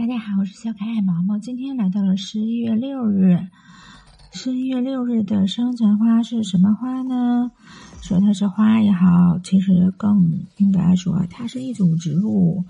[0.00, 1.38] 大家好，我是小可爱毛毛。
[1.38, 3.38] 今天来到了十一月六日。
[4.32, 7.50] 十一月六日的生辰花是什么花呢？
[8.00, 12.64] 说它是花也好，其实更应该说它是一种植物，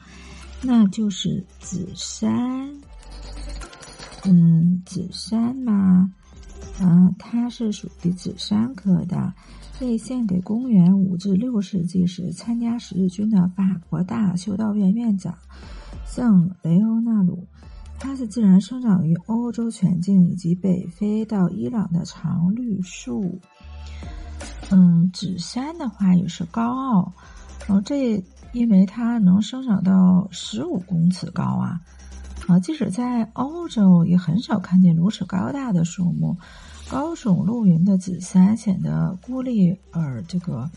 [0.64, 2.68] 那就是紫杉。
[4.24, 6.12] 嗯，紫杉嘛，
[6.82, 9.34] 嗯，它是属于紫杉科的，
[9.78, 15.34] 被献给公元五至六世纪时参加十字军的法国大修道院院长。
[16.06, 17.46] 圣雷欧纳鲁，
[17.98, 23.38] 它是自然生长于欧洲全境以及北非到伊朗的常绿树。
[24.70, 27.12] 嗯，紫杉的话也是高傲，
[27.66, 31.78] 然后这因为它能生长到十五公尺高啊，
[32.50, 36.36] 啊，即使在欧洲也很少看见如此高大的树木。
[36.88, 40.68] 高耸入云的紫杉显得孤立而这个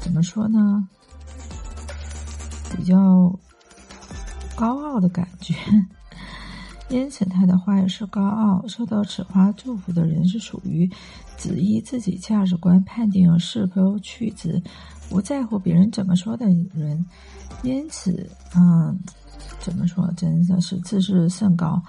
[0.00, 0.88] 怎么说呢？
[2.76, 3.38] 比较。
[4.56, 5.54] 高傲的感觉，
[6.90, 8.66] 因此他的花也是高傲。
[8.66, 10.90] 受到此花祝福的人是属于
[11.36, 14.60] 只依自己价值观判定是否去子，
[15.08, 17.06] 不在乎别人怎么说的人。
[17.62, 18.98] 因此，嗯，
[19.58, 21.82] 怎么说，真的是自视甚高。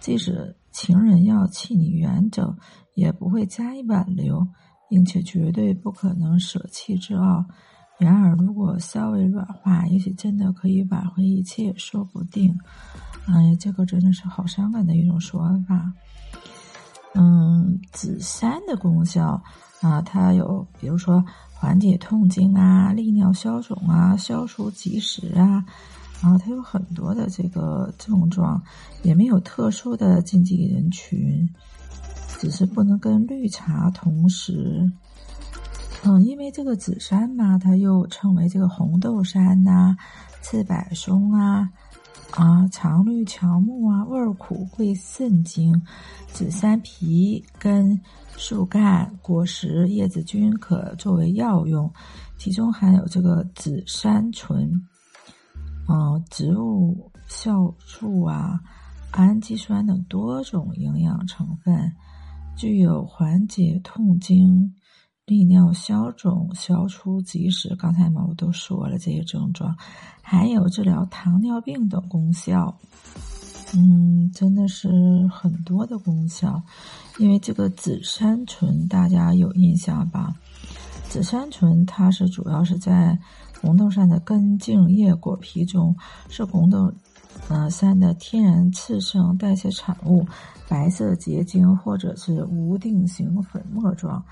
[0.00, 2.54] 即使情人要弃你远走，
[2.94, 4.46] 也不会加以挽留，
[4.88, 7.44] 并且绝对不可能舍弃之傲。
[7.98, 12.52] 然而，如果稍微软化，也许真的可以挽回一切，说不定。
[13.26, 15.92] 哎呀，这个真的是好伤感的一种说法。
[17.14, 19.40] 嗯，紫杉的功效
[19.82, 25.64] 啊，它有比如说缓解痛经啊、利尿消肿啊、消除积食啊，
[26.22, 28.62] 然后它有很多的这个症状，
[29.02, 31.46] 也没有特殊的禁忌人群，
[32.38, 34.88] 只是不能跟绿茶同时。
[36.04, 39.96] 嗯，因为这个紫杉嘛，它又称为这个红豆杉呐、
[40.40, 41.68] 刺柏松啊、
[42.30, 45.74] 啊常绿乔木啊，味苦，贵肾经。
[46.32, 48.00] 紫杉皮、根、
[48.36, 51.92] 树干、果实、叶子均可作为药用，
[52.38, 54.70] 其中含有这个紫杉醇、
[55.92, 58.58] 嗯植物酵素啊、
[59.10, 61.92] 氨基酸等多种营养成分，
[62.56, 64.74] 具有缓解痛经。
[65.24, 69.74] 利尿消肿、消除积食，刚才嘛我都说了这些症状，
[70.20, 72.76] 还有治疗糖尿病等功效。
[73.72, 74.90] 嗯，真的是
[75.28, 76.60] 很多的功效。
[77.18, 80.34] 因为这个紫杉醇，大家有印象吧？
[81.12, 83.18] 紫杉醇它是主要是在
[83.60, 85.94] 红豆杉的根茎叶果皮中，
[86.30, 86.90] 是红豆
[87.50, 90.26] 呃杉的天然次生代谢产物，
[90.70, 94.24] 白色结晶或者是无定型粉末状。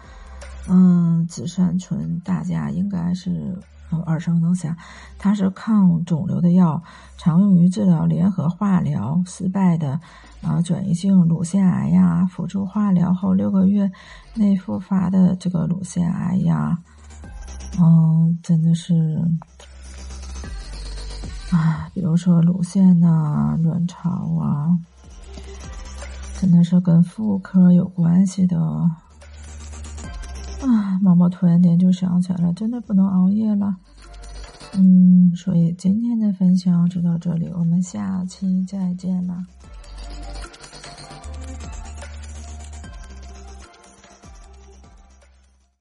[0.70, 3.54] 嗯，紫杉醇大家应该是
[3.98, 4.76] 耳熟能详，
[5.18, 6.82] 它是抗肿瘤的药，
[7.16, 10.00] 常用于治疗联合化疗失败的
[10.42, 13.90] 啊转移性乳腺癌呀，辅助化疗后六个月
[14.34, 16.78] 内复发的这个乳腺癌呀，
[17.80, 18.94] 嗯，真的是
[21.50, 24.08] 啊，比如说乳腺呐、卵巢
[24.38, 24.78] 啊，
[26.38, 28.56] 真的是跟妇科有关系的。
[31.00, 33.76] 毛毛突然间就想起来了，真的不能熬夜了。
[34.74, 39.44] 嗯，所以今天的分享就到这里，我们下期再见吧。